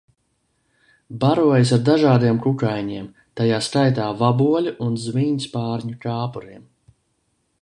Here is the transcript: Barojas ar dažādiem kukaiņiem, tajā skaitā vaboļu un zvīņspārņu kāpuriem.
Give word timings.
Barojas 1.23 1.73
ar 1.77 1.83
dažādiem 1.89 2.41
kukaiņiem, 2.47 3.07
tajā 3.41 3.61
skaitā 3.69 4.09
vaboļu 4.25 4.77
un 4.87 5.01
zvīņspārņu 5.07 5.99
kāpuriem. 6.09 6.71